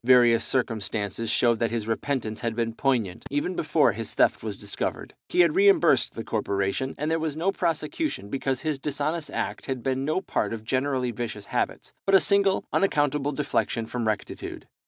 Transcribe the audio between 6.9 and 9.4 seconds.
and there was no prosecution, because his dishonest